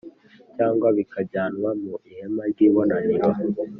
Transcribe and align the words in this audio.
cyangwa 0.55 0.87
bikajyanwa 0.97 1.69
mu 1.81 1.93
ihema 2.09 2.43
ry’ibonaniro 2.51 3.27